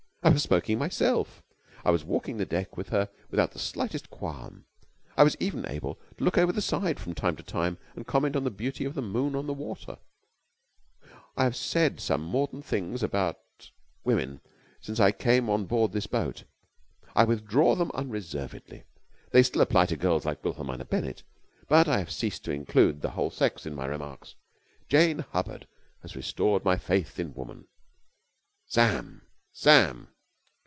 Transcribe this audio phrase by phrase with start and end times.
[0.23, 1.41] I was smoking myself!
[1.83, 4.65] I was walking the deck with her without the slightest qualm.
[5.17, 8.35] I was even able to look over the side from time to time and comment
[8.35, 9.97] on the beauty of the moon on the water...
[11.35, 13.71] I have said some mordant things about
[14.03, 14.41] women
[14.79, 16.43] since I came on board this boat.
[17.15, 18.83] I withdraw them unreservedly.
[19.31, 21.23] They still apply to girls like Wilhelmina Bennett,
[21.67, 24.35] but I have ceased to include the whole sex in my remarks.
[24.87, 25.65] Jane Hubbard
[26.03, 27.65] has restored my faith in woman.
[28.67, 29.23] Sam!
[29.53, 30.09] Sam!"